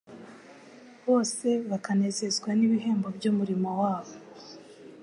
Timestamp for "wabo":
3.81-4.13